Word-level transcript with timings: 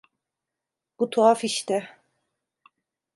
Bu 0.99 1.09
tuhaf 1.09 1.43
işte. 1.43 1.99